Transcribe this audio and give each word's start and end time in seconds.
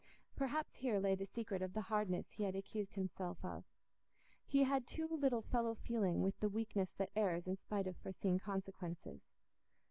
Perhaps 0.35 0.77
here 0.77 0.97
lay 0.99 1.13
the 1.13 1.27
secret 1.27 1.61
of 1.61 1.73
the 1.73 1.81
hardness 1.81 2.31
he 2.31 2.41
had 2.41 2.55
accused 2.55 2.95
himself 2.95 3.37
of: 3.45 3.63
he 4.47 4.63
had 4.63 4.87
too 4.87 5.07
little 5.07 5.43
fellow 5.43 5.75
feeling 5.75 6.23
with 6.23 6.39
the 6.39 6.49
weakness 6.49 6.89
that 6.97 7.11
errs 7.15 7.45
in 7.45 7.55
spite 7.57 7.85
of 7.85 7.97
foreseen 7.97 8.39
consequences. 8.39 9.21